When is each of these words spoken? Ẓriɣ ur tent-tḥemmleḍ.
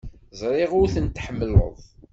Ẓriɣ 0.39 0.71
ur 0.79 0.87
tent-tḥemmleḍ. 0.93 1.79